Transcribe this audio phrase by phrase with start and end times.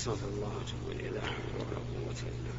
[0.00, 2.52] استغفر الله واتوب اليه لا حول ولا قوه الا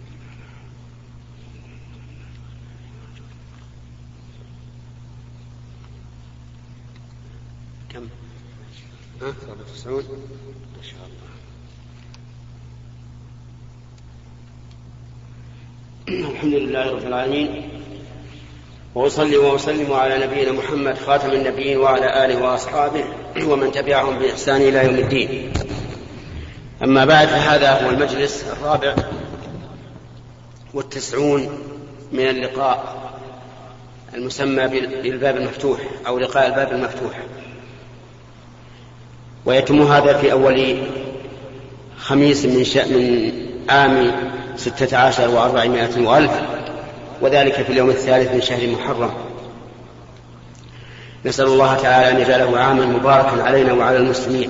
[7.89, 8.07] كم؟
[9.21, 10.05] ها؟ 93
[10.77, 11.31] ما شاء الله.
[16.31, 17.70] الحمد لله رب العالمين.
[18.95, 23.03] وأصلي وأسلم على نبينا محمد خاتم النبيين وعلى آله وأصحابه
[23.47, 25.53] ومن تبعهم بإحسان إلى يوم الدين.
[26.83, 28.95] أما بعد فهذا هو المجلس الرابع
[30.73, 31.49] والتسعون
[32.11, 33.11] من اللقاء
[34.13, 37.19] المسمى بالباب المفتوح أو لقاء الباب المفتوح.
[39.45, 40.77] ويتم هذا في أول
[41.97, 43.31] خميس من من
[43.69, 44.11] عام
[44.55, 46.50] ستة عشر وأربعمائة وألف.
[47.21, 49.11] وذلك في اليوم الثالث من شهر محرم.
[51.25, 54.49] نسأل الله تعالى أن يجعله عاما مباركا علينا وعلى المسلمين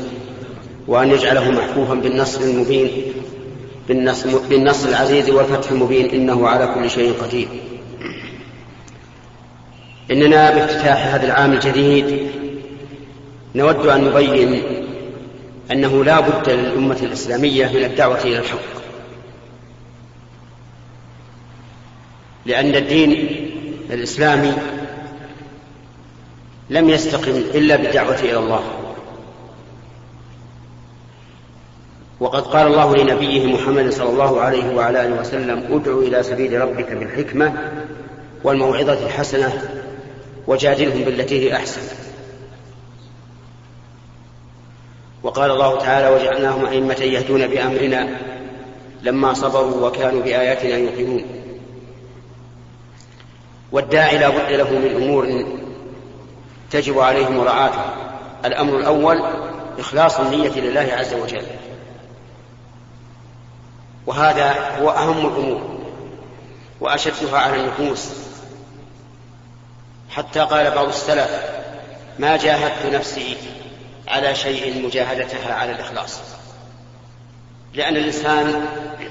[0.87, 3.13] وأن يجعله محفوفا بالنصر المبين
[4.49, 7.47] بالنصر, العزيز والفتح المبين إنه على كل شيء قدير.
[10.11, 12.27] إننا بافتتاح هذا العام الجديد
[13.55, 14.63] نود أن نبين
[15.71, 18.80] أنه لا بد للأمة الإسلامية من الدعوة إلى الحق.
[22.45, 23.11] لأن الدين
[23.89, 24.53] الإسلامي
[26.69, 28.63] لم يستقم إلا بالدعوة إلى الله.
[32.19, 36.91] وقد قال الله لنبيه محمد صلى الله عليه وعلى آله وسلم ادع إلى سبيل ربك
[36.91, 37.71] بالحكمة
[38.43, 39.69] والموعظة الحسنة
[40.47, 41.81] وجادلهم بالتي هي أحسن.
[45.23, 48.17] وقال الله تعالى وجعلناهم أئمة يهدون بأمرنا
[49.03, 51.40] لما صبروا وكانوا بآياتنا يوقنون.
[53.71, 55.45] والداعي لا بد له من أمور
[56.71, 57.93] تجب عليه مراعاتها
[58.45, 59.23] الأمر الأول
[59.79, 61.45] إخلاص النية لله عز وجل.
[64.05, 65.79] وهذا هو أهم الأمور
[66.79, 68.09] وأشدها على النفوس.
[70.09, 71.41] حتى قال بعض السلف
[72.19, 73.37] ما جاهدت نفسي
[74.07, 76.19] على شيء مجاهدتها على الإخلاص.
[77.73, 78.65] لأن الإنسان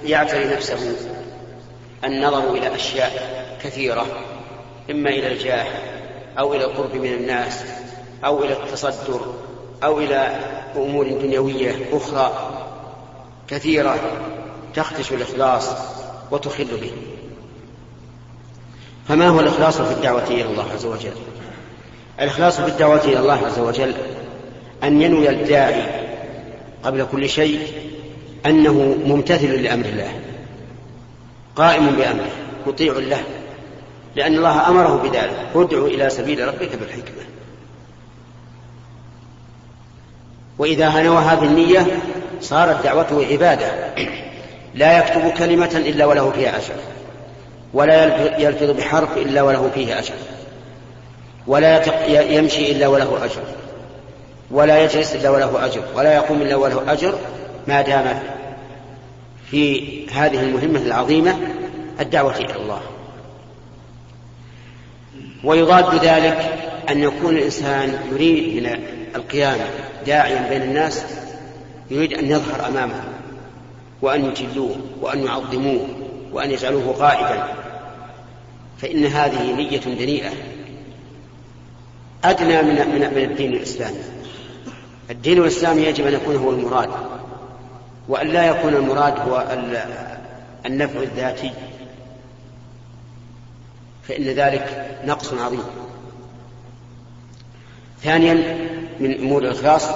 [0.05, 0.97] يعتري نفسه
[2.05, 4.07] النظر إلى أشياء كثيرة
[4.91, 5.67] إما إلى الجاه
[6.39, 7.65] أو إلى القرب من الناس
[8.25, 9.35] أو إلى التصدر
[9.85, 10.39] أو إلى
[10.77, 12.51] أمور دنيوية أخرى
[13.49, 13.99] كثيرة
[14.75, 15.71] تخدش الإخلاص
[16.31, 16.93] وتخل به.
[19.09, 21.13] فما هو الإخلاص في الدعوة إلى الله عز وجل؟
[22.21, 23.95] الإخلاص في الدعوة إلى الله عز وجل
[24.83, 25.83] أن ينوي الداعي
[26.85, 27.61] قبل كل شيء
[28.47, 30.21] أنه ممتثل لأمر الله
[31.57, 32.31] قائم بأمره
[32.67, 33.23] مطيع له.
[34.17, 35.49] لأن الله أمره بذلك.
[35.55, 37.25] ادع إلى سبيل ربك بالحكمة.
[40.59, 41.87] وإذا نوى هذه النية
[42.41, 43.95] صارت دعوته عبادة.
[44.75, 46.75] لا يكتب كلمة إلا وله فيها أجر.
[47.75, 50.15] ولا يلفظ بحرف إلا وله فيه أجر.
[51.47, 53.43] ولا يمشي إلا وله أجر.
[54.51, 55.83] ولا يجلس إلا وله أجر.
[55.97, 57.15] ولا يقوم إلا وله أجر.
[57.69, 58.23] ما دام
[59.51, 61.37] في هذه المهمة العظيمة
[62.01, 62.81] الدعوة إلى الله.
[65.45, 66.59] ويضاد ذلك
[66.91, 68.81] أن يكون الإنسان يريد من
[69.17, 69.59] القيام
[70.07, 71.05] داعيا بين الناس
[71.91, 73.13] يريد أن يظهر أمامهم
[74.03, 75.87] وأن يجلوه وأن يعظموه
[76.33, 77.55] وأن يجعلوه قائدا
[78.79, 80.31] فإن هذه نية دنيئة.
[82.25, 84.01] أدنى من من من الدين الإسلامي.
[85.11, 86.91] الدين الإسلامي يجب أن يكون هو المراد
[88.09, 89.47] وأن لا يكون المراد هو
[90.67, 91.51] النفع الذاتي
[94.09, 95.65] فإن ذلك نقص عظيم.
[98.03, 98.35] ثانيا
[99.01, 99.89] من أمور الإخلاص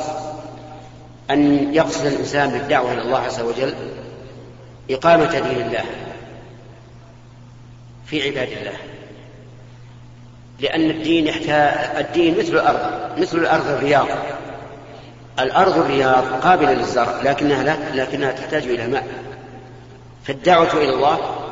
[1.31, 3.75] أن يقصد الإنسان بالدعوة إلى الله عز وجل
[4.91, 5.85] إقامة دين الله
[8.07, 8.77] في عباد الله.
[10.61, 14.07] لأن الدين يحتاج الدين مثل الأرض مثل الأرض الرياض.
[15.41, 19.07] الأرض الرياض قابلة للزرع لكنها لا لكنها تحتاج إلى ماء.
[20.25, 21.44] فالدعوة إلى الله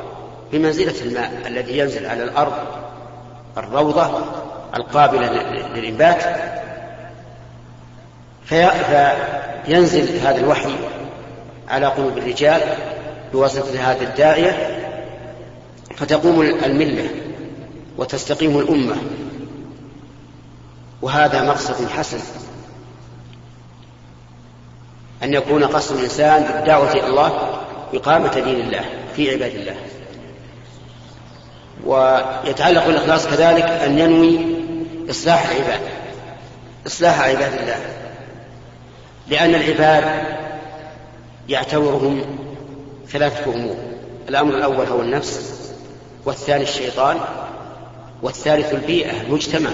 [0.53, 2.53] بمنزلة الماء الذي ينزل على الأرض
[3.57, 4.23] الروضة
[4.75, 5.31] القابلة
[5.75, 6.23] للإنبات.
[8.45, 10.75] فينزل هذا الوحي
[11.69, 12.61] على قلوب الرجال
[13.33, 14.79] بواسطة هذا الداعية.
[15.95, 17.09] فتقوم الملة
[17.97, 18.95] وتستقيم الأمة.
[21.01, 22.19] وهذا مقصد حسن.
[25.23, 27.59] أن يكون قصد الإنسان بالدعوة إلى الله
[27.93, 28.85] إقامة دين الله
[29.15, 29.75] في عباد الله.
[31.85, 34.39] ويتعلق بالإخلاص كذلك أن ينوي
[35.09, 35.81] إصلاح العباد
[36.87, 37.77] إصلاح عباد الله
[39.27, 40.03] لأن العباد
[41.49, 42.21] يعتبرهم
[43.07, 43.75] ثلاثة أمور
[44.29, 45.53] الأمر الأول هو النفس
[46.25, 47.17] والثاني الشيطان
[48.21, 49.69] والثالث البيئة المجتمع.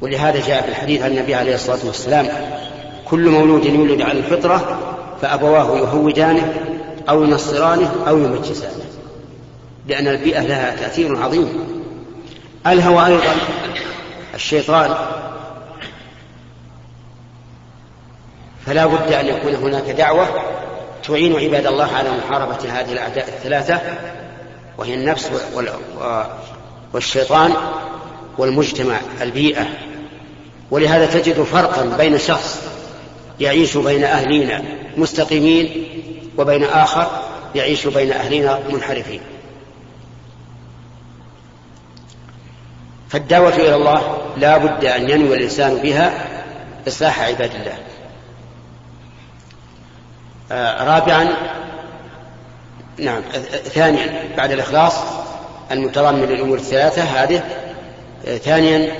[0.00, 2.28] ولهذا جاء في الحديث عن النبي عليه الصلاة والسلام
[3.04, 4.78] كل مولود يولد على الفطرة
[5.22, 6.54] فأبواه يهودانه
[7.08, 8.81] أو ينصرانه أو يمجسانه.
[9.86, 11.82] لأن البيئة لها تأثير عظيم.
[12.66, 13.34] الهوى أيضا.
[14.34, 14.94] الشيطان.
[18.66, 20.28] فلا بد أن يكون هناك دعوة
[21.06, 23.80] تعين عباد الله على محاربة هذه الأعداء الثلاثة
[24.78, 25.30] وهي النفس
[26.92, 27.52] والشيطان
[28.38, 29.66] والمجتمع البيئة.
[30.70, 32.62] ولهذا تجد فرقا بين شخص
[33.40, 34.62] يعيش بين أهلنا
[34.96, 35.86] مستقيمين
[36.38, 37.10] وبين آخر
[37.54, 39.20] يعيش بين أهلنا منحرفين.
[43.12, 46.26] فالدعوة إلى الله لا بد أن ينوي الإنسان بها
[46.88, 47.78] إصلاح عباد الله.
[50.52, 51.28] آه رابعا
[52.98, 53.22] نعم
[53.64, 54.94] ثانيا بعد الإخلاص
[55.70, 57.42] المتضمن للأمور الثلاثة هذه
[58.26, 58.92] آه ثانيا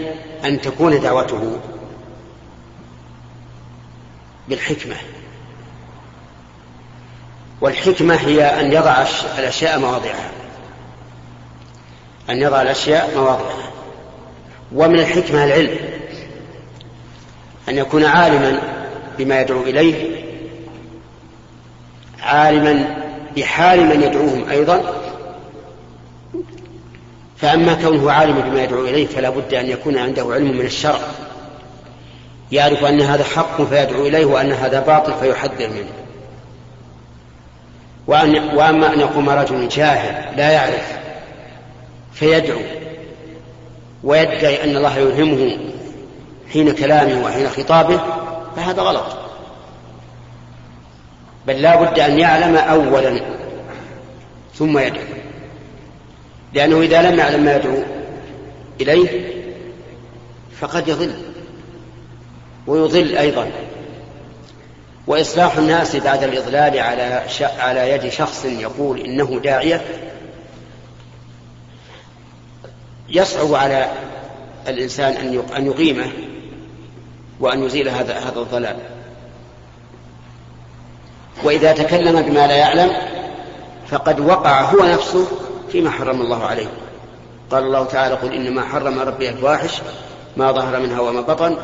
[0.44, 1.60] أن تكون دعوته
[4.48, 4.96] بالحكمة.
[7.60, 9.04] والحكمة هي أن يضع
[9.38, 10.30] الأشياء مواضعها.
[12.30, 13.71] أن يضع الأشياء مواضعها.
[14.74, 15.76] ومن الحكمة العلم.
[17.68, 18.60] أن يكون عالما
[19.18, 20.24] بما يدعو إليه
[22.22, 22.96] عالما
[23.36, 25.02] بحال من يدعوهم أيضا.
[27.36, 31.00] فأما كونه عالما بما يدعو إليه فلا بد أن يكون عنده علم من الشرع.
[32.52, 35.92] يعرف أن هذا حق فيدعو إليه وأن هذا باطل فيحذر منه.
[38.06, 40.92] وأن وأما أن يقوم رجل جاهل لا يعرف
[42.12, 42.81] فيدعو.
[44.04, 45.58] ويدعي أن الله يلهمه
[46.52, 48.00] حين كلامه وحين خطابه
[48.56, 49.16] فهذا غلط.
[51.46, 53.20] بل لا بد أن يعلم أولا
[54.54, 55.04] ثم يدعو.
[56.54, 57.82] لأنه إذا لم يعلم ما يدعو
[58.80, 59.32] إليه
[60.60, 61.12] فقد يضل.
[62.66, 63.50] ويضل أيضا.
[65.06, 67.22] وإصلاح الناس بعد الإضلال على
[67.58, 69.80] على يد شخص يقول إنه داعية
[73.12, 73.88] يصعب على
[74.68, 75.12] الإنسان
[75.56, 76.12] أن يقيمه
[77.40, 78.76] وأن يزيل هذا هذا الضلال.
[81.44, 82.90] وإذا تكلم بما لا يعلم
[83.86, 85.26] فقد وقع هو نفسه
[85.72, 86.68] فيما حرم الله عليه.
[87.50, 89.80] قال الله تعالى قل إنما حرم ربي الفواحش
[90.36, 91.56] ما ظهر منها وما بطن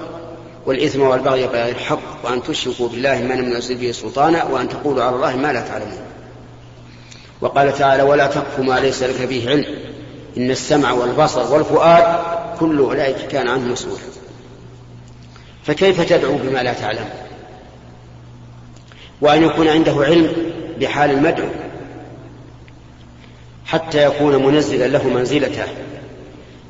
[0.66, 5.16] والإثم والبغي بغير الحق وأن تشركوا بالله ما لم ينزل به سلطانا وأن تقولوا على
[5.16, 6.00] الله ما لا تعلمون.
[7.40, 9.87] وقال تعالى ولا تقف ما ليس لك به علم.
[10.36, 12.18] إن السمع والبصر والفؤاد
[12.60, 14.02] كل أولئك كان عنه مسؤولا
[15.64, 17.08] فكيف تدعو بما لا تعلم؟
[19.20, 20.32] وأن يكون عنده علم
[20.80, 21.48] بحال المدعو
[23.66, 25.64] حتى يكون منزلا له منزلته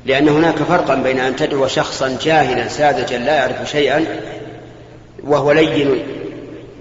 [0.05, 4.05] لأن هناك فرقا بين أن تدعو شخصا جاهلا ساذجا لا يعرف شيئا
[5.23, 5.99] وهو لين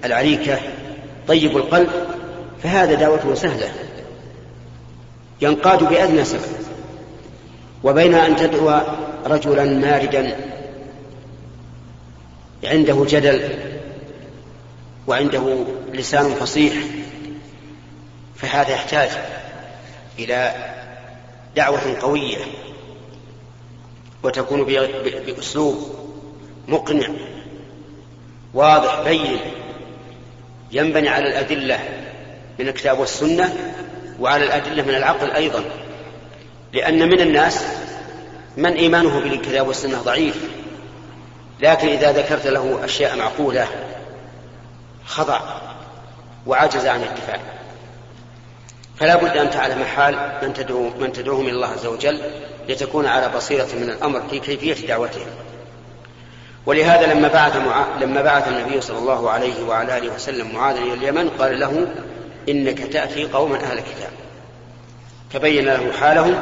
[0.05, 0.59] العريكة
[1.29, 1.91] طيب القلب
[2.63, 3.69] فهذا دعوته سهلة.
[5.41, 6.68] ينقاد بأدنى سبب.
[7.85, 8.81] وبين أن تدعو
[9.27, 10.37] رجلا ماردا
[12.65, 13.59] عنده جدل
[15.07, 16.75] وعنده لسان فصيح
[18.37, 19.11] فهذا يحتاج
[20.19, 20.55] إلى
[21.57, 22.39] دعوة قوية
[24.23, 24.65] وتكون
[25.27, 25.95] بأسلوب
[26.69, 27.09] مقنع
[28.55, 29.39] واضح بين.
[30.73, 31.79] ينبني على الأدلة
[32.59, 33.57] من الكتاب والسنة
[34.21, 35.65] وعلى الأدلة من العقل أيضا.
[36.73, 37.65] لأن من الناس
[38.57, 40.51] من إيمانه بالكتاب والسنة ضعيف
[41.61, 43.67] لكن إذا ذكرت له أشياء معقولة
[45.07, 45.41] خضع
[46.47, 47.41] وعجز عن الدفاع
[48.97, 52.21] فلا بد أن تعلم حال من تدعو من تدعوهم إلى الله عز وجل
[52.69, 55.27] لتكون على بصيرة من الأمر في كيفية دعوتهم.
[56.67, 57.87] ولهذا لما بعث مع...
[58.01, 61.87] لما بعث النبي صلى الله عليه وعلى آله وسلم معاذا إلى اليمن قال له
[62.49, 64.11] إنك تأتي قوما أهل كتاب.
[65.33, 66.35] تبين له حالهم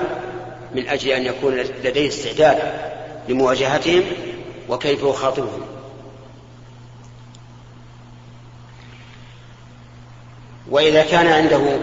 [0.75, 2.59] من أجل أن يكون لديه استعداد
[3.29, 4.03] لمواجهتهم
[4.69, 5.61] وكيف يخاطبهم.
[10.71, 11.79] وإذا كان عنده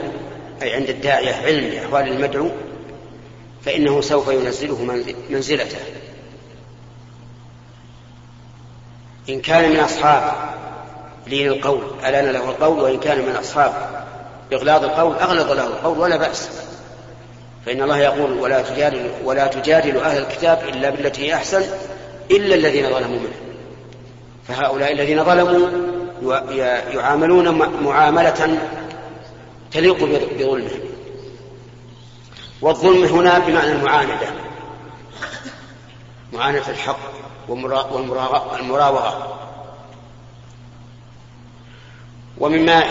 [0.61, 2.49] أي عند الداعية علم بأحوال المدعو
[3.65, 5.77] فإنه سوف ينزله منزلته.
[9.29, 10.33] إن كان من أصحاب
[11.27, 13.73] لين القول ألان له القول وإن كان من أصحاب
[14.53, 16.49] إغلاظ القول أغلظ له القول ولا بأس.
[17.65, 21.63] فإن الله يقول ولا تجادل ولا تجادل أهل الكتاب إلا بالتي هي أحسن
[22.31, 23.33] إلا الذين ظلموا منهم
[24.47, 25.69] فهؤلاء الذين ظلموا
[26.93, 27.51] يعاملون
[27.83, 28.59] معاملة
[29.71, 30.03] تليق
[30.39, 30.79] بظلمهم.
[32.61, 34.27] والظلم هنا بمعنى المعاندة.
[36.33, 36.99] معاندة الحق
[37.49, 39.39] والمراوغة
[42.37, 42.83] ومما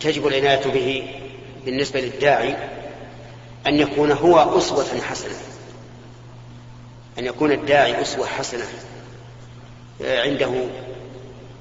[0.00, 1.06] تجب العناية به
[1.64, 2.56] بالنسبة للداعي
[3.66, 5.36] أن يكون هو أسوة حسنة.
[7.18, 8.66] أن يكون الداعي أسوة حسنة.
[10.00, 10.50] عنده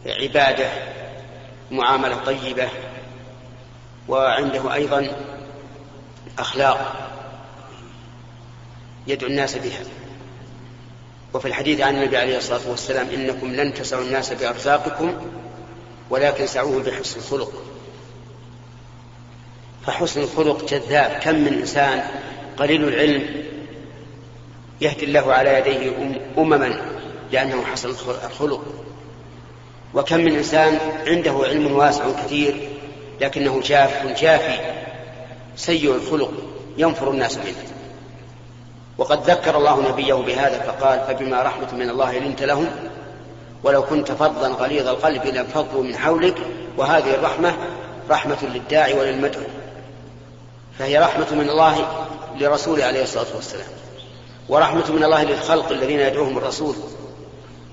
[0.06, 0.70] عبادة
[1.72, 2.70] معاملة طيبة
[4.08, 5.08] وعنده أيضا
[6.40, 7.10] أخلاق
[9.08, 9.84] يدعو الناس بها.
[11.34, 15.14] وفي الحديث عن النبي عليه الصلاة والسلام إنكم لن تسعوا الناس بأرزاقكم
[16.10, 17.64] ولكن سعوه بحسن الخلق.
[19.86, 22.04] فحسن الخلق جذاب كم من إنسان
[22.58, 23.24] قليل العلم
[24.82, 25.92] يهدي الله على يديه
[26.38, 26.82] أمما
[27.32, 28.62] لأنه حسن الخلق.
[29.94, 32.70] وكم من إنسان عنده علم واسع كثير
[33.22, 34.60] لكنه جاف جافي.
[35.56, 36.32] سيء الخلق
[36.78, 37.64] ينفر الناس منه.
[38.98, 42.68] وقد ذكر الله نبيه بهذا فقال فبما رحمة من الله لنت لهم
[43.64, 46.38] ولو كنت فظا غليظ القلب لانفضوا من حولك
[46.78, 47.54] وهذه الرحمة
[48.10, 49.44] رحمة للداعي وللمدعو.
[50.80, 52.06] فهي رحمة من الله
[52.40, 53.68] لرسوله عليه الصلاة والسلام.
[54.50, 56.76] ورحمة من الله للخلق الذين يدعوهم الرسول.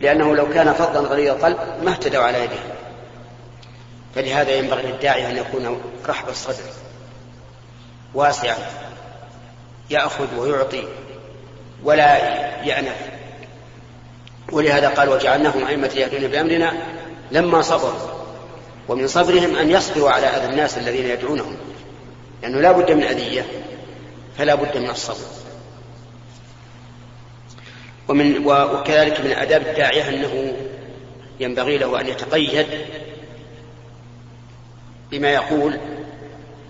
[0.01, 2.59] لأنه لو كان فظا غليظ القلب ما اهتدوا على يده.
[4.15, 6.65] فلهذا ينبغي للداعي أن يكون رحب الصدر.
[8.15, 8.57] واسعا.
[9.91, 10.85] يأخذ ويعطي.
[11.85, 12.17] ولا
[12.65, 12.97] يأنف.
[14.53, 16.73] ولهذا قال وجعلناهم أئمة يهدون بأمرنا
[17.31, 18.09] لما صبروا.
[18.89, 21.57] ومن صبرهم أن يصبروا على أذى الناس الذين يدعونهم.
[22.43, 23.47] لأنه لا بد من أذية
[24.39, 25.27] فلا بد من الصبر.
[28.09, 30.57] ومن وكذلك من آداب الداعية أنه
[31.41, 32.67] ينبغي له أن يتقيد
[35.11, 35.79] بما يقول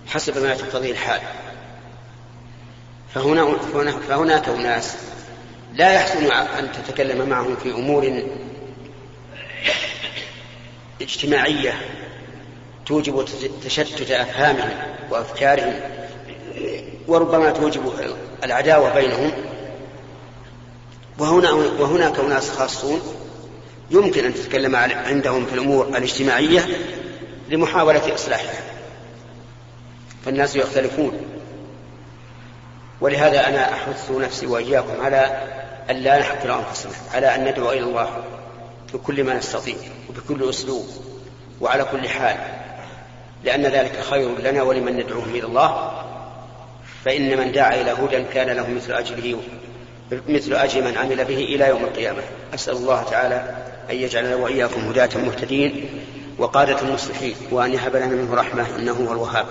[0.07, 1.21] حسب ما تقتضيه الحال.
[3.15, 3.59] فهنا
[4.09, 4.97] فهناك أناس
[5.75, 8.23] لا يحسن أن تتكلم معهم في أمور
[11.03, 11.75] اجتماعية
[12.89, 13.25] توجب
[13.65, 14.79] تشتت أفهامهم
[15.11, 15.81] وأفكارهم
[17.09, 17.93] وربما توجب
[18.45, 19.33] العداوة بينهم.
[21.19, 23.01] وهنا وهناك أناس خاصون
[23.91, 26.67] يمكن أن تتكلم عندهم في الأمور الاجتماعية
[27.49, 28.61] لمحاولة إصلاحها.
[30.25, 31.21] فالناس يختلفون.
[33.01, 35.47] ولهذا أنا أحث نفسي وإياكم على
[35.91, 38.25] أن لا نحقر أنفسنا على أن ندعو إلى الله
[38.95, 39.77] بكل ما نستطيع
[40.09, 40.87] وبكل أسلوب
[41.61, 42.58] وعلى كل حال.
[43.45, 46.05] لأن ذلك خير لنا ولمن ندعوهم إلى الله.
[47.05, 49.41] فإن من دعا إلى هدى كان له مثل أجره
[50.29, 52.23] مثل أجر من عمل به إلى يوم القيامة.
[52.55, 53.57] أسأل الله تعالى
[53.91, 55.89] أن يجعلنا وإياكم هداة مهتدين
[56.39, 59.47] وقادة مصلحين وأن يهب لنا منه رحمة إنه هو الوهاب.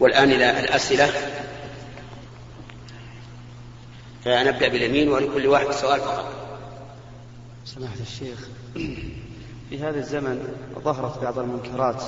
[0.00, 1.10] والآن إلى الأسئلة.
[4.24, 6.32] فنبدأ باليمين ولكل واحد سؤال فقط.
[7.64, 8.48] سماحة الشيخ.
[9.70, 10.38] في هذا الزمن
[10.84, 12.02] ظهرت بعض المنكرات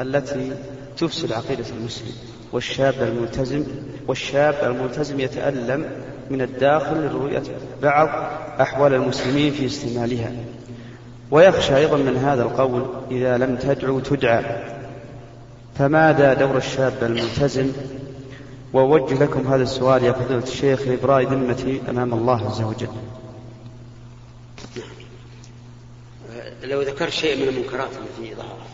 [0.00, 0.52] التي
[0.96, 2.12] تفسد عقيدة المسلم
[2.52, 3.64] والشاب الملتزم
[4.08, 5.84] والشاب الملتزم يتألم
[6.30, 7.42] من الداخل لرؤية
[7.82, 8.08] بعض
[8.60, 10.32] أحوال المسلمين في استعمالها.
[11.30, 14.44] ويخشى أيضا من هذا القول إذا لم تدعو تدعى.
[15.78, 17.72] فماذا دور الشاب الملتزم؟
[18.72, 22.88] وأوجه لكم هذا السؤال يا فضيلة الشيخ لإبراء ذمتي أمام الله عز وجل.
[26.64, 28.72] لو ذكرت شيء من المنكرات التي ظهرت.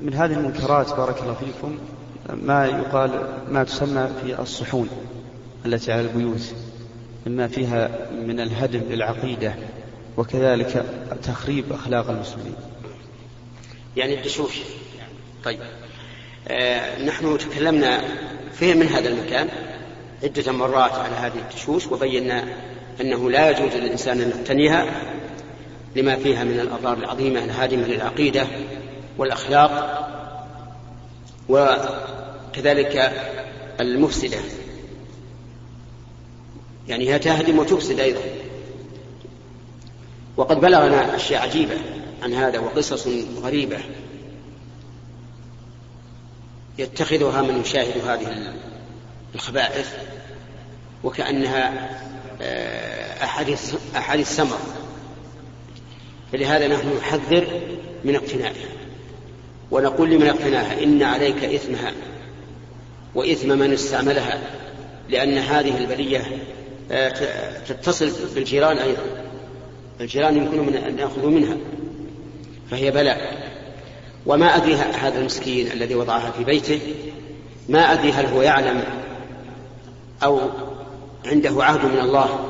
[0.00, 1.78] من هذه المنكرات بارك الله فيكم
[2.32, 4.88] ما يقال ما تسمى في الصحون
[5.66, 6.54] التي على البيوت
[7.26, 9.54] مما فيها من الهدم للعقيدة
[10.16, 10.84] وكذلك
[11.22, 12.54] تخريب أخلاق المسلمين.
[13.96, 14.58] يعني الدشوش
[15.44, 15.60] طيب.
[16.48, 18.00] آه نحن تكلمنا
[18.52, 19.48] فيه من هذا المكان
[20.22, 22.44] عدة مرات على هذه الدشوش وبينا
[23.00, 24.86] أنه لا يجوز للإنسان أن يقتنيها
[25.96, 28.46] لما فيها من الأضرار العظيمة الهادمة للعقيدة
[29.18, 29.98] والأخلاق
[31.48, 33.12] وكذلك
[33.80, 34.38] المفسدة.
[36.88, 38.20] يعني هي تهدم وتفسد أيضا.
[40.36, 41.76] وقد بلغنا أشياء عجيبة
[42.22, 43.08] عن هذا وقصص
[43.42, 43.78] غريبة
[46.78, 48.54] يتخذها من يشاهد هذه
[49.34, 49.94] الخبائث
[51.04, 51.90] وكأنها
[52.40, 54.58] آه، أحاديث أحاديث سمر.
[56.32, 57.46] فلهذا نحن نحذر
[58.04, 58.68] من اقتنائها.
[59.70, 61.92] ونقول لمن اقتناها إن عليك إثمها
[63.14, 64.40] وإثم من استعملها
[65.08, 66.26] لأن هذه البلية
[66.90, 67.08] آه،
[67.68, 69.02] تتصل بالجيران أيضا.
[70.00, 71.56] الجيران يمكن من أن يأخذوا منها
[72.70, 73.52] فهي بلاء.
[74.26, 76.80] وما أدري هذا المسكين الذي وضعها في بيته
[77.68, 78.84] ما أدري هل هو يعلم
[80.22, 80.40] أو
[81.26, 82.48] عنده عهد من الله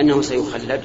[0.00, 0.80] أنه سيخلد.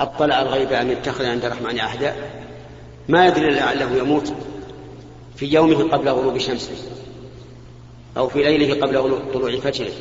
[0.00, 2.14] اطلع الغيب أن يتخذ عند الرحمن عهدا.
[3.08, 4.32] ما يدري لعله يموت
[5.36, 6.76] في يومه قبل غروب شمسه
[8.16, 9.92] أو في ليله قبل طلوع فجره.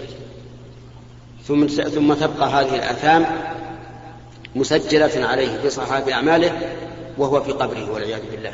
[1.44, 3.26] ثم ثم تبقى هذه الآثام
[4.56, 6.76] مسجلة عليه في صحائف أعماله
[7.18, 8.54] وهو في قبره والعياذ بالله.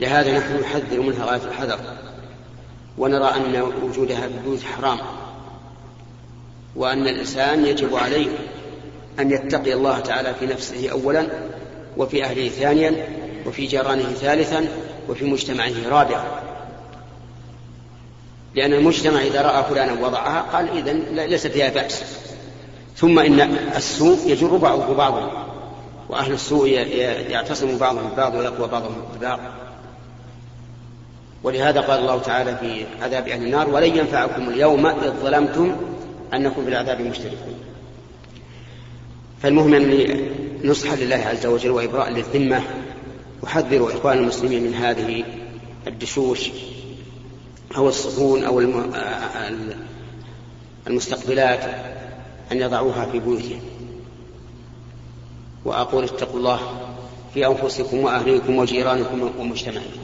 [0.00, 1.78] لهذا نحن نحذر منها غاية الحذر
[2.98, 4.98] ونرى أن وجودها في البيوت حرام
[6.76, 8.28] وأن الإنسان يجب عليه
[9.18, 11.26] أن يتقي الله تعالى في نفسه أولا
[11.96, 13.08] وفي أهله ثانيا
[13.46, 14.66] وفي جيرانه ثالثا
[15.08, 16.24] وفي مجتمعه رابعا.
[18.54, 20.92] لأن المجتمع إذا رأى فلانا وضعها قال إذا
[21.26, 22.02] ليس فيها بأس.
[22.96, 23.40] ثم إن
[23.76, 25.46] السوء يجر بعضه بعضا
[26.08, 26.68] وأهل السوء
[27.28, 29.40] يعتصم بعضهم ببعض ويقوى بعضهم ببعض.
[31.44, 35.76] ولهذا قال الله تعالى في عذاب أهل النار ولن ينفعكم اليوم إذ ظلمتم
[36.34, 37.54] أنكم في العذاب مشتركون.
[39.42, 40.30] فالمهم أني
[40.64, 42.62] نصحا لله عز وجل وإبراء للذمة.
[43.44, 45.24] أحذر إخوان المسلمين من هذه
[45.86, 46.50] الدشوش
[47.76, 48.62] أو الصفون أو
[50.86, 51.64] المستقبلات
[52.52, 53.60] أن يضعوها في بيوتهم.
[55.64, 56.60] وأقول اتقوا الله
[57.34, 60.00] في أنفسكم وأهليكم وجيرانكم ومجتمعكم.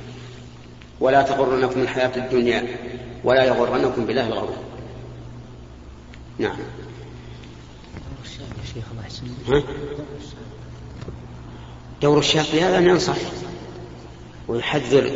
[1.00, 2.66] ولا تغرنكم الحياة الدنيا
[3.25, 4.57] ولا يغرنكم بالله الغرور.
[6.38, 6.57] نعم.
[12.02, 13.16] دور الشاب هذا أن ينصح
[14.49, 15.11] ويحذر.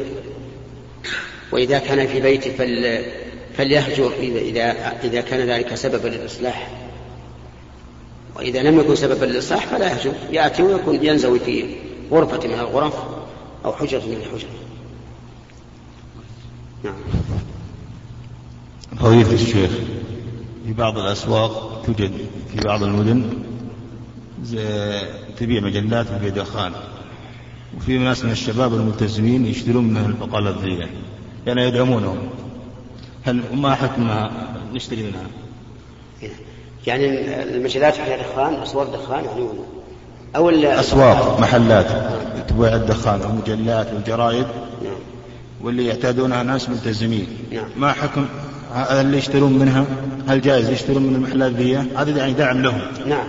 [1.53, 3.05] وإذا كان في بيته فل...
[3.57, 6.71] فليهجر إذا إذا كان ذلك سببا للإصلاح.
[8.37, 10.13] وإذا لم يكن سببا للإصلاح فلا يهجر.
[10.31, 11.75] يأتي ويكون ينزوي في
[12.11, 12.95] غرفة من الغرف
[13.65, 14.49] أو حجرة من الحجر.
[16.85, 16.95] نعم
[18.99, 19.71] فضيلة الشيخ
[20.67, 22.13] في بعض الأسواق توجد
[22.53, 23.25] في بعض المدن
[25.39, 26.73] تبيع مجلات في دخان
[27.77, 30.89] وفي ناس من الشباب الملتزمين يشترون منها البقالات ذي
[31.47, 32.19] يعني يدعمونهم
[33.25, 34.31] هل ما حكمها
[34.75, 35.27] نشتري منها؟
[36.87, 37.07] يعني
[37.43, 39.49] المجلات فيها دخان أسواق دخان يعني
[40.37, 41.87] أو أسواق محلات
[42.49, 44.64] تبيع الدخان والمجلات والجرائد نعم.
[45.65, 47.27] واللي يعتادونها ناس ملتزمين.
[47.53, 47.65] نعم.
[47.77, 48.27] ما حكم؟
[48.91, 49.87] اللي يشترون منها؟
[50.29, 52.81] هل جائز يشترون من المحلات ذي هذا يعني دعم لهم.
[53.07, 53.27] نعم.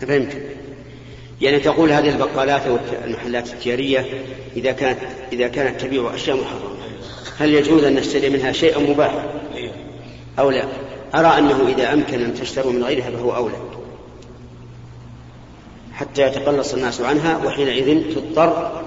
[0.00, 0.36] فهمت.
[1.40, 4.06] يعني تقول هذه البقالات أو المحلات التجارية
[4.56, 4.98] إذا كانت
[5.32, 6.74] إذا كانت تبيع أشياء محرمة
[7.38, 9.24] هل يجوز أن نشتري منها شيئا مباحا؟
[10.38, 10.64] أو لا؟
[11.14, 13.56] أرى أنه إذا أمكن أن تشتروا من غيرها فهو أولى.
[15.92, 18.82] حتى يتقلص الناس عنها وحينئذ تضطر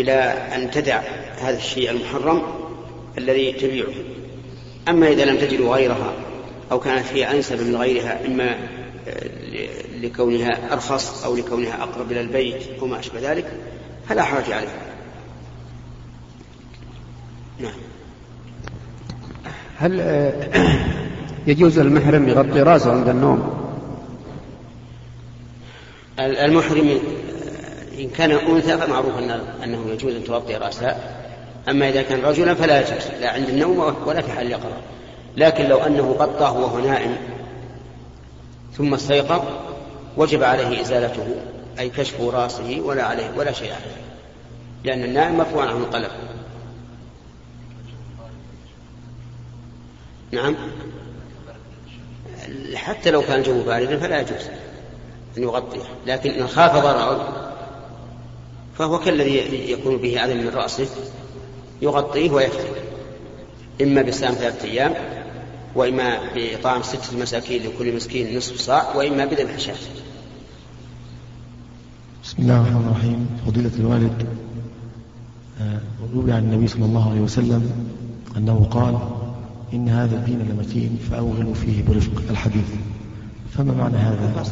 [0.00, 0.12] إلى
[0.54, 1.00] أن تدع
[1.40, 2.42] هذا الشيء المحرم
[3.18, 3.94] الذي تبيعه.
[4.88, 6.12] أما إذا لم تجدوا غيرها
[6.72, 8.56] أو كانت هي أنسب من غيرها إما
[10.02, 13.52] لكونها أرخص أو لكونها أقرب إلى البيت أو ما أشبه ذلك
[14.08, 14.82] فلا حرج عليها.
[17.58, 17.72] نعم.
[19.76, 20.00] هل
[21.46, 23.58] يجوز المحرم يغطي راسه عند النوم؟
[26.18, 26.98] المحرم
[27.98, 29.18] إن كان أنثى فمعروف
[29.64, 30.96] أنه يجوز أن تغطي رأسها.
[31.68, 34.76] أما إذا كان رجلا فلا يجوز لا عند النوم ولا في حال اليقظة.
[35.36, 37.16] لكن لو أنه غطاه وهو نائم
[38.72, 39.42] ثم استيقظ
[40.16, 41.26] وجب عليه إزالته
[41.78, 43.96] أي كشف رأسه ولا عليه ولا شيء عليه.
[44.84, 46.10] لأن النائم مرفوع عنه القلم.
[50.32, 50.56] نعم.
[52.74, 54.48] حتى لو كان الجو باردا فلا يجوز
[55.36, 55.84] أن يغطيه.
[56.06, 57.47] لكن إن خاف ضرره
[58.78, 60.88] فهو كالذي يكون به أذى من رأسه
[61.82, 62.68] يغطيه ويكفي
[63.82, 64.94] إما بصيام ثلاثة أيام
[65.74, 69.74] وإما بإطعام ستة مساكين لكل مسكين نصف صاع وإما بذبح شاة
[72.24, 73.26] بسم الله الرحمن الرحيم.
[73.46, 74.26] فضيلة الوالد
[75.60, 75.80] آه،
[76.14, 77.70] روي عن النبي صلى الله عليه وسلم
[78.36, 78.98] أنه قال
[79.72, 82.68] إن هذا الدين لمتين فأوغلوا فيه برفق الحديث.
[83.54, 84.44] فما معنى هذا؟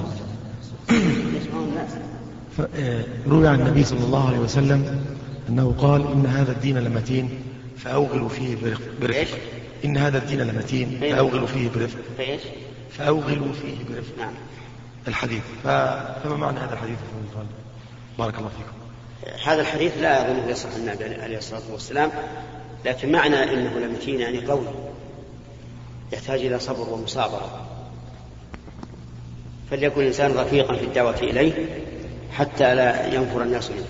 [3.29, 5.05] روي عن النبي صلى الله عليه وسلم
[5.49, 7.31] أنه قال إن هذا الدين لمتين
[7.79, 8.57] فأوغلوا فيه
[9.03, 9.39] برفق
[9.85, 11.99] إن هذا الدين لمتين فأوغلوا فيه برفق
[12.91, 14.33] فأوغلوا فيه برفق نعم.
[15.09, 15.43] الحديث.
[15.65, 16.99] فما معنى هذا الحديث؟
[18.19, 18.77] بارك الله فيكم.
[19.51, 22.11] هذا الحديث لا أظنه يصح النبي عليه الصلاة والسلام
[22.85, 24.67] لكن معنى أنه لمتين يعني قوي
[26.13, 27.67] يحتاج إلى صبر ومصابرة.
[29.71, 31.53] فليكن الإنسان رفيقا في الدعوة إليه
[32.33, 33.87] حتى لا ينفر الناس منه.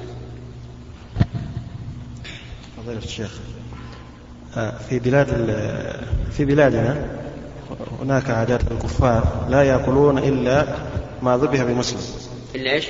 [2.77, 3.38] فضيلة الشيخ
[4.57, 5.27] آه، في بلاد
[6.31, 7.07] في بلادنا
[8.03, 10.66] هناك عادات الكفار لا يأكلون إلا
[11.22, 12.01] ما ذبح بمسلم.
[12.55, 12.87] إلا إيش؟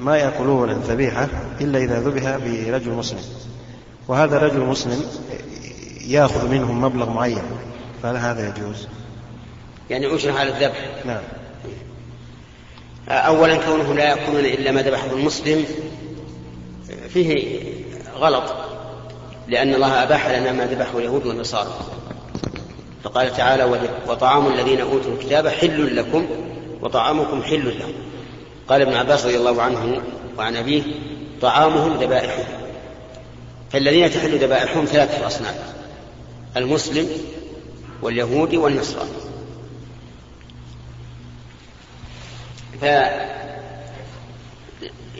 [0.00, 1.28] ما يأكلون الذبيحة
[1.60, 3.20] إلا إذا ذبح برجل مسلم.
[4.08, 5.04] وهذا رجل مسلم
[6.06, 7.42] يأخذ منهم مبلغ معين
[8.02, 8.88] فهل هذا يجوز؟
[9.90, 11.22] يعني أجر على الذبح؟ نعم.
[13.10, 15.64] أولا كونه لا يأكلون إلا ما ذبحه المسلم
[17.08, 17.60] فيه
[18.16, 18.54] غلط
[19.48, 21.74] لأن الله أباح لنا ما ذبحه اليهود والنصارى.
[23.04, 26.26] فقال تعالى وطعام الذين أوتوا الكتاب حل لكم
[26.82, 27.92] وطعامكم حل لهم.
[28.68, 30.02] قال ابن عباس رضي الله عنه
[30.38, 30.82] وعن أبيه
[31.42, 32.44] طعامهم ذبائحهم.
[33.70, 35.54] فالذين تحل ذبائحهم ثلاثة أصناف
[36.56, 37.08] المسلم
[38.02, 39.10] واليهودي والنصراني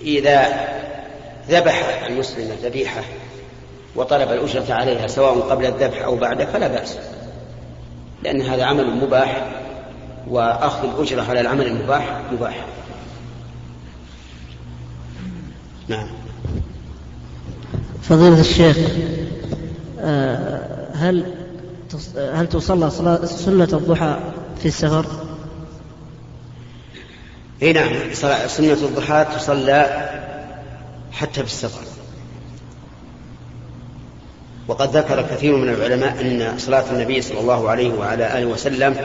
[0.01, 0.69] فإذا
[1.49, 3.03] ذبح المسلم الذبيحة
[3.97, 6.97] وطلب الأجرة عليها سواء قبل الذبح أو بعده فلا بأس
[8.23, 9.51] لأن هذا عمل مباح
[10.29, 12.65] وأخذ الأجرة على العمل المباح مباح
[15.89, 16.09] نعم
[18.03, 18.79] فضيلة الشيخ
[20.01, 21.35] آه، هل
[22.17, 22.91] هل تصلى
[23.25, 24.19] سنة الضحى
[24.59, 25.07] في السفر؟
[27.63, 27.93] اي نعم
[28.47, 30.11] سنة الضحى تصلى
[31.13, 31.81] حتى في السفر.
[34.69, 38.97] وقد ذكر كثير من العلماء أن صلاة النبي صلى الله عليه وعلى آله وسلم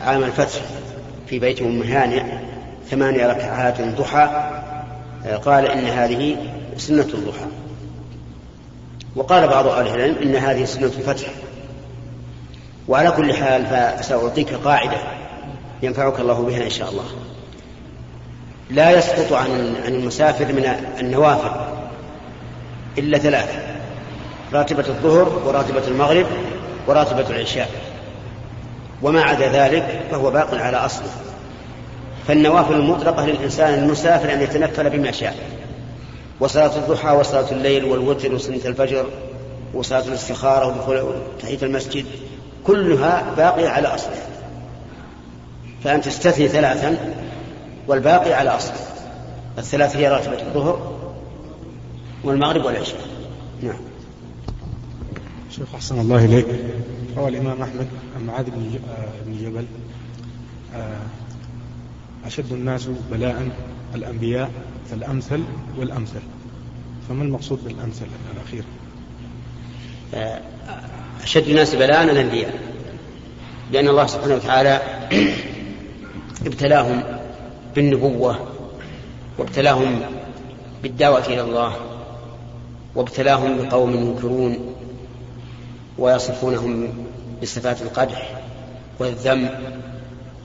[0.00, 0.60] عام الفتح
[1.26, 2.22] في بيت أم هانئ
[2.90, 4.50] ثماني ركعات ضحى.
[5.44, 6.36] قال إن هذه
[6.76, 7.46] سنة الضحى.
[9.16, 11.28] وقال بعض أهل العلم إن هذه سنة الفتح.
[12.88, 14.98] وعلى كل حال فسأعطيك قاعدة
[15.82, 17.04] ينفعك الله بها إن شاء الله.
[18.70, 20.64] لا يسقط عن عن المسافر من
[21.00, 21.50] النوافل
[22.98, 23.58] إلا ثلاثة
[24.52, 26.26] راتبة الظهر وراتبة المغرب
[26.86, 27.70] وراتبة العشاء.
[29.02, 31.10] وما عدا ذلك فهو باق على أصله.
[32.28, 35.36] فالنوافل المطلقة للإنسان المسافر أن يتنفل بما شاء.
[36.40, 39.06] وصلاة الضحى وصلاة الليل والوتر وسنة الفجر
[39.74, 42.06] وصلاة الاستخارة وتحية المسجد
[42.66, 44.26] كلها باقية على أصلها.
[45.84, 46.96] فأنت تستثني ثلاثا
[47.88, 48.76] والباقي على أصله
[49.58, 50.94] الثلاث هي راتبة الظهر
[52.24, 53.00] والمغرب والعشاء.
[53.62, 53.80] نعم.
[55.50, 56.46] شيخ أحسن الله إليك.
[57.16, 58.44] روى الإمام أحمد عن معاذ
[59.26, 59.64] بن جبل
[60.74, 61.06] آه،
[62.26, 63.48] أشد الناس بلاء
[63.94, 64.50] الأنبياء
[64.90, 65.42] فالأمثل
[65.78, 66.20] والأمثل.
[67.08, 68.64] فما المقصود بالأمثل الأخير؟
[70.14, 70.40] آه،
[71.22, 72.54] أشد الناس بلاء الأنبياء.
[73.72, 74.80] لأن الله سبحانه وتعالى
[76.46, 77.13] ابتلاهم
[77.74, 78.36] بالنبوة
[79.38, 80.00] وابتلاهم
[80.82, 81.72] بالدعوة إلى الله
[82.94, 84.74] وابتلاهم بقوم ينكرون
[85.98, 86.88] ويصفونهم
[87.42, 88.40] بصفات القدح
[88.98, 89.48] والذم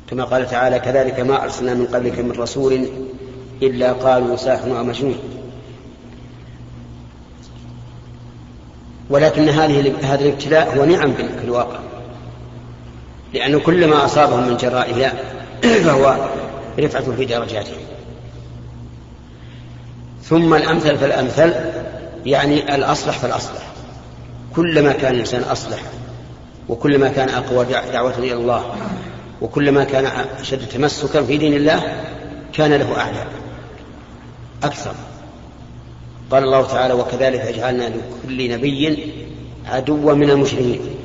[0.09, 2.87] كما قال تعالى كذلك ما أرسلنا من قبلك من رسول
[3.61, 4.93] إلا قالوا ساحر أو
[9.09, 11.79] ولكن هذه هذا الابتلاء هو نعم في الواقع
[13.33, 15.13] لأن كل ما أصابهم من جرائها
[15.61, 16.15] فهو
[16.79, 17.81] رفعة في درجاتهم
[20.23, 21.53] ثم الأمثل فالأمثل
[22.25, 23.67] يعني الأصلح فالأصلح.
[24.55, 25.79] كلما كان الإنسان أصلح
[26.69, 28.75] وكلما كان أقوى دعوة إلى الله
[29.41, 30.05] وكلما كان
[30.39, 32.03] أشد تمسكا في دين الله
[32.53, 33.27] كان له أعداء
[34.63, 34.93] أكثر.
[36.31, 39.11] قال الله تعالى وكذلك جعلنا لكل نبي
[39.65, 40.98] عدوا من المجرمين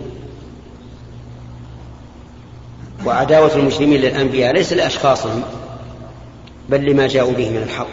[3.06, 5.42] وعداوة المسلمين للأنبياء ليس لأشخاصهم
[6.68, 7.86] بل لما جاءوا به من الحق.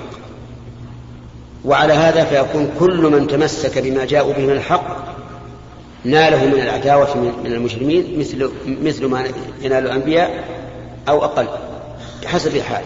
[1.66, 5.16] وعلى هذا فيكون كل من تمسك بما جاءوا به من الحق
[6.06, 9.28] ناله من العداوة من المجرمين مثل مثل ما
[9.62, 10.44] ينال الأنبياء
[11.10, 11.48] أو أقل
[12.24, 12.84] بحسب الحال.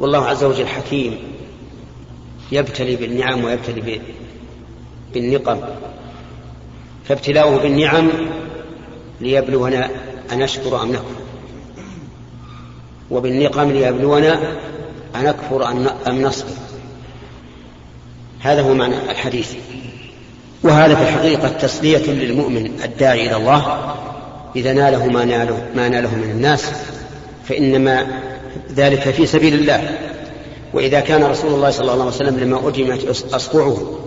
[0.00, 1.18] والله عز وجل حكيم
[2.52, 4.00] يبتلي بالنعم ويبتلي
[5.14, 5.60] بالنقم
[7.08, 8.10] فابتلاؤه بالنعم
[9.22, 9.88] ليبلونا
[10.32, 11.22] أنشكر أم نكفر.
[13.10, 14.40] وبالنقم ليبلونا
[15.16, 15.68] أنكفر
[16.06, 16.50] أم نصبر
[18.40, 19.52] هذا هو معنى الحديث.
[20.62, 23.94] وهذا في الحقيقة تسلية للمؤمن الداعي إلى الله.
[24.56, 26.72] إذا ناله ما ناله, ما ناله من الناس
[27.48, 28.06] فإنما
[28.74, 29.98] ذلك في سبيل الله.
[30.72, 33.98] وإذا كان رسول الله صلى الله عليه وسلم لما أجمت أصبعه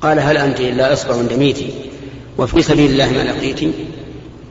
[0.00, 1.70] قال هل أنت إلا إصبع دميتي؟
[2.38, 3.74] وفي سبيل الله ما لقيت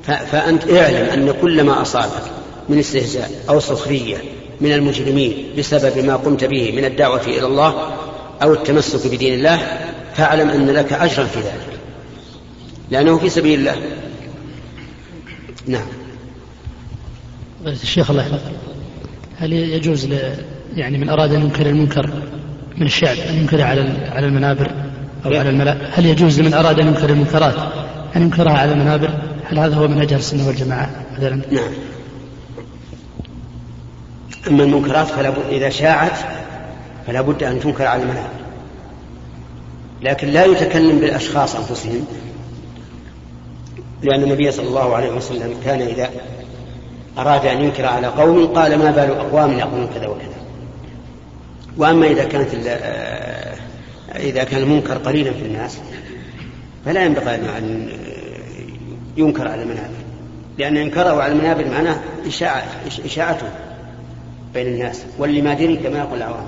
[0.04, 2.24] فأنت اعلم أن كل ما أصابك
[2.70, 4.18] من استهزاء أو سخرية
[4.62, 7.94] من المجرمين بسبب ما قمت به من الدعوة إلى الله
[8.44, 9.60] أو التمسك بدين الله
[10.14, 11.80] فاعلم أن لك أجرا في ذلك.
[12.92, 13.76] لأنه في سبيل الله.
[15.68, 15.88] نعم.
[17.68, 18.40] الشيخ الله
[19.38, 20.34] هل يجوز ل...
[20.76, 22.10] يعني من أراد أن ينكر المنكر
[22.78, 24.91] من الشعب أن ينكره على على المنابر؟
[25.26, 25.78] أو على الملأ.
[25.94, 27.56] هل يجوز لمن أراد أن ينكر المنكرات
[28.16, 29.10] أن ينكرها على المنابر؟
[29.46, 31.72] هل هذا هو منهج السنة والجماعة مثلا؟ نعم.
[34.48, 36.18] أما المنكرات فلا إذا شاعت
[37.08, 38.30] فلا بد أن تنكر على المنابر.
[40.02, 42.06] لكن لا يتكلم بالأشخاص أنفسهم
[44.04, 46.10] لأن النبي صلى الله عليه وسلم كان إذا
[47.18, 50.42] أراد أن ينكر على قوم قال ما بال أقوام يقولون كذا وكذا.
[51.78, 52.54] وأما إذا كانت
[54.16, 55.78] إذا كان المنكر قليلا في الناس
[56.86, 57.90] فلا ينبغي أن
[59.18, 59.96] ينكر على المنابر.
[60.58, 62.64] لأن إنكاره على المنابر معناه إشاعة
[63.06, 63.50] إشاعته
[64.54, 65.04] بين الناس.
[65.18, 66.46] واللي ما دري كما يقول العوام.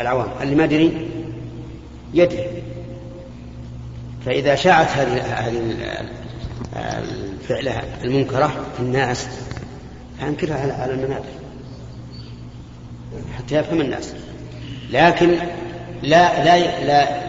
[0.00, 0.28] العوام.
[0.42, 1.08] اللي ما دري
[2.14, 2.46] يدري.
[4.26, 5.22] فإذا شاعت هذه
[6.76, 9.26] الفعلة المنكرة في الناس
[10.20, 11.24] فأنكرها على المنابر.
[13.38, 14.14] حتى يفهم الناس.
[14.90, 15.36] لكن
[16.02, 17.28] لا لا لا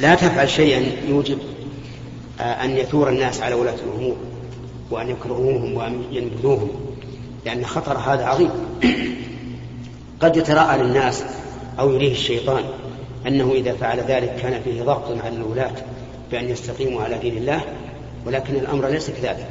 [0.00, 1.38] لا تفعل شيئا يوجب
[2.40, 4.16] أن يثور الناس على ولاة الأمور
[4.90, 6.70] وأن يكرهوهم وأن ينبذوهم
[7.46, 8.50] لأن خطر هذا عظيم.
[10.20, 11.24] قد يتراءى للناس
[11.78, 12.64] أو يريه الشيطان
[13.26, 15.72] أنه إذا فعل ذلك كان فيه ضغط على الولاة
[16.30, 17.60] بأن يستقيموا على دين الله
[18.26, 19.48] ولكن الأمر ليس كذلك.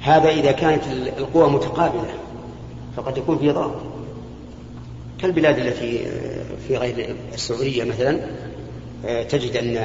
[0.00, 0.82] هذا إذا كانت
[1.18, 2.14] القوى متقابلة
[2.96, 3.93] فقد يكون في ضغط.
[5.24, 6.06] كالبلاد التي
[6.68, 8.20] في غير السعودية مثلا
[9.22, 9.76] تجد أن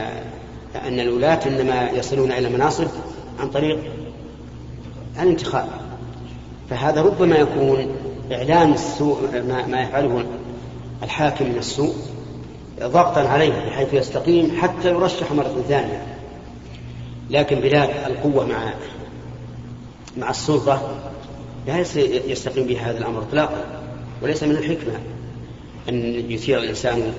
[0.88, 2.88] أن الولاة إنما يصلون إلى المناصب
[3.40, 3.80] عن طريق
[5.22, 5.68] الانتخاب.
[6.70, 7.96] فهذا ربما يكون
[8.32, 10.26] إعلان السوء ما يفعله
[11.04, 11.96] الحاكم من السوء
[12.80, 16.06] ضغطا عليه بحيث يستقيم حتى يرشح مرة ثانية.
[17.30, 18.74] لكن بلاد القوة مع
[20.18, 20.96] مع السلطة
[21.68, 21.80] لا
[22.28, 23.64] يستقيم بها هذا الأمر إطلاقا
[24.22, 25.00] وليس من الحكمة.
[25.90, 27.14] أن يثير الإنسان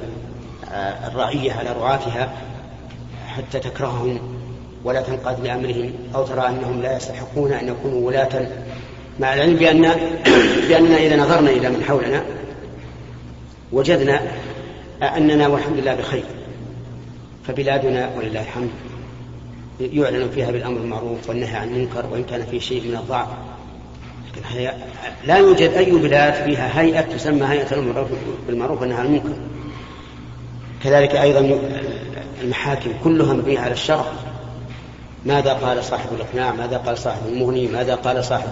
[0.73, 2.33] آه، الرعية على رعاتها
[3.29, 4.19] حتى تكرههم
[4.85, 8.49] ولا تنقاد لأمرهم أو ترى أنهم لا يستحقون أن يكونوا ولاة.
[9.21, 9.83] مع العلم بأن
[10.69, 12.25] بأننا إذا نظرنا إلى من حولنا
[13.73, 14.21] وجدنا
[15.03, 16.25] أننا والحمد لله بخير
[17.47, 18.71] فبلادنا ولله الحمد.
[19.81, 23.29] يعلن فيها بالأمر المعروف والنهي عن المنكر وإن كان في شيء من الضعف.
[25.27, 28.07] لا يوجد أي بلاد فيها هيئة تسمى هيئة الأمر
[28.47, 29.37] بالمعروف عن المنكر.
[30.85, 31.61] كذلك أيضا
[32.43, 34.05] المحاكم كلها مبنية على الشرع.
[35.27, 38.49] ماذا قال صاحب الإقناع؟ ماذا قال صاحب المغني؟ ماذا قال صاحب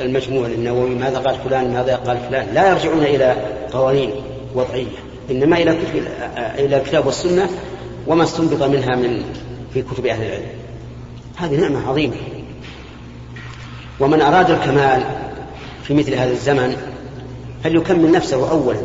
[0.00, 3.36] المجموع النووي؟ ماذا قال فلان؟ ماذا قال فلان؟ لا يرجعون إلى
[3.72, 4.10] قوانين
[4.54, 4.86] وضعية
[5.30, 6.02] إنما إلى كتب
[6.58, 7.50] إلى الكتاب والسنة
[8.06, 9.22] وما استنبط منها من
[9.74, 10.48] في كتب أهل العلم.
[11.36, 12.16] هذه نعمة عظيمة.
[14.00, 15.02] ومن أراد الكمال
[15.84, 16.76] في مثل هذا الزمن
[17.64, 18.78] فليكمل نفسه أولا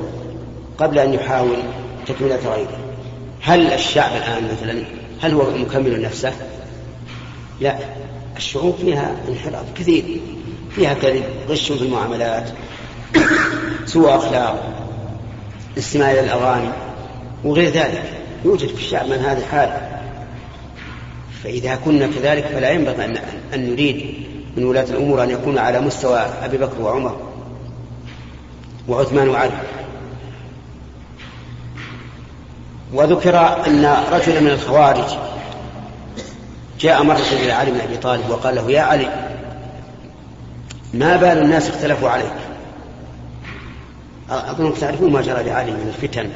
[0.77, 1.57] قبل أن يحاول
[2.07, 2.77] تكملة غيره.
[3.41, 4.83] هل الشعب الآن مثلا
[5.21, 6.33] هل هو مكمل نفسه؟
[7.61, 7.77] لا.
[8.37, 10.03] الشعوب فيها انحراف كثير.
[10.75, 12.49] فيها كذب غش في المعاملات
[13.85, 14.73] سوء أخلاق
[15.73, 16.69] الاستماع إلى الأغاني
[17.43, 18.03] وغير ذلك.
[18.45, 19.93] يوجد في الشعب من هذا الحال
[21.43, 23.17] فإذا كنا كذلك فلا ينبغي أن,
[23.53, 24.23] أن نريد
[24.57, 27.17] من ولاة الأمور أن يكون على مستوى أبي بكر وعمر
[28.87, 29.61] وعثمان وعلي.
[32.93, 33.37] وذكر
[33.67, 35.17] أن رجلا من الخوارج
[36.79, 39.33] جاء مرة إلى علي بن أبي طالب وقال له يا علي
[40.93, 42.33] ما بال الناس اختلفوا عليك؟
[44.29, 46.29] أظنكم تعرفون ما جرى لعلي من الفتن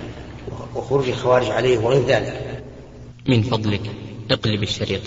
[0.76, 2.64] وخروج الخوارج عليه وغير ذلك.
[3.28, 3.82] من فضلك
[4.32, 5.02] اقلب الشريط.